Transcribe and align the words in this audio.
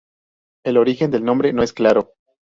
El 0.65 0.77
origen 0.79 1.11
del 1.11 1.23
nombre 1.23 1.53
no 1.53 1.61
es 1.61 1.73
claro. 1.73 2.13